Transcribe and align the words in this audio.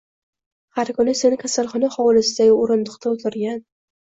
Har 0.77 0.91
kuni 0.99 1.13
seni 1.19 1.37
kasalxona 1.43 1.91
hovlisidagi 1.97 2.57
o’rindiqda 2.65 3.13
o’tirgan 3.17 3.63